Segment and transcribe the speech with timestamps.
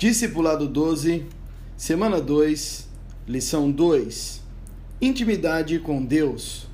[0.00, 1.26] Discipulado 12,
[1.76, 2.88] semana 2,
[3.28, 4.40] lição 2:
[4.98, 6.66] Intimidade com Deus.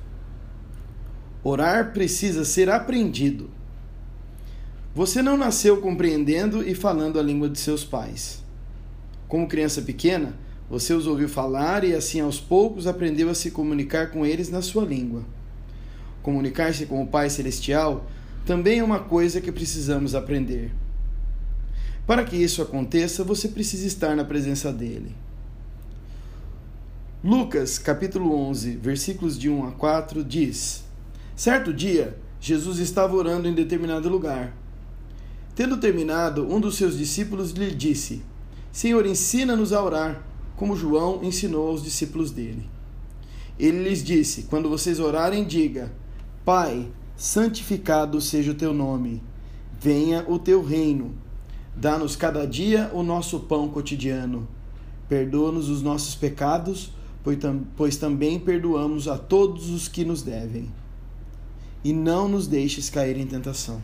[1.43, 3.49] Orar precisa ser aprendido.
[4.95, 8.41] Você não nasceu compreendendo e falando a língua de seus pais.
[9.27, 10.33] Como criança pequena,
[10.69, 14.61] você os ouviu falar e assim aos poucos aprendeu a se comunicar com eles na
[14.61, 15.25] sua língua.
[16.23, 18.09] Comunicar-se com o Pai Celestial
[18.45, 20.71] também é uma coisa que precisamos aprender.
[22.07, 25.13] Para que isso aconteça, você precisa estar na presença dele.
[27.21, 30.85] Lucas, capítulo 11, versículos de 1 a 4 diz:
[31.35, 34.55] Certo dia, Jesus estava orando em determinado lugar.
[35.53, 38.21] Tendo terminado, um dos seus discípulos lhe disse:
[38.71, 42.69] Senhor, ensina-nos a orar, como João ensinou aos discípulos dele.
[43.59, 45.91] Ele lhes disse: Quando vocês orarem, diga:
[46.45, 49.21] Pai, santificado seja o teu nome,
[49.77, 51.26] venha o teu reino
[51.79, 54.47] Dá-nos cada dia o nosso pão cotidiano.
[55.07, 56.91] Perdoa-nos os nossos pecados,
[57.75, 60.71] pois também perdoamos a todos os que nos devem.
[61.83, 63.79] E não nos deixes cair em tentação.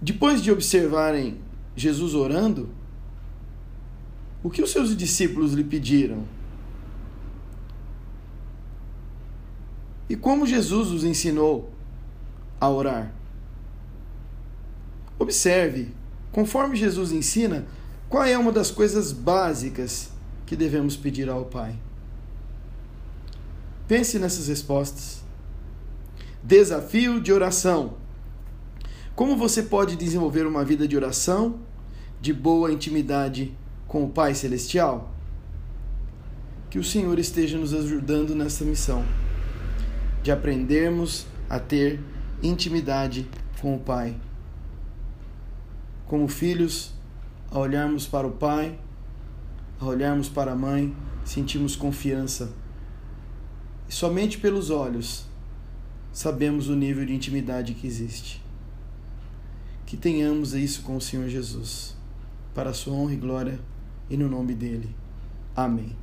[0.00, 1.38] Depois de observarem
[1.76, 2.68] Jesus orando,
[4.42, 6.24] o que os seus discípulos lhe pediram?
[10.10, 11.70] E como Jesus os ensinou
[12.60, 13.14] a orar?
[15.22, 15.94] Observe,
[16.32, 17.64] conforme Jesus ensina,
[18.08, 20.10] qual é uma das coisas básicas
[20.44, 21.76] que devemos pedir ao Pai.
[23.86, 25.22] Pense nessas respostas.
[26.42, 27.94] Desafio de oração.
[29.14, 31.60] Como você pode desenvolver uma vida de oração,
[32.20, 33.56] de boa intimidade
[33.86, 35.14] com o Pai Celestial?
[36.68, 39.04] Que o Senhor esteja nos ajudando nessa missão,
[40.20, 42.00] de aprendermos a ter
[42.42, 43.28] intimidade
[43.60, 44.16] com o Pai
[46.12, 46.92] como filhos,
[47.50, 48.78] ao olharmos para o pai,
[49.80, 52.52] ao olharmos para a mãe, sentimos confiança.
[53.88, 55.24] E somente pelos olhos
[56.12, 58.44] sabemos o nível de intimidade que existe.
[59.86, 61.96] Que tenhamos isso com o Senhor Jesus,
[62.54, 63.58] para a sua honra e glória,
[64.10, 64.94] e no nome dele.
[65.56, 65.96] Amém.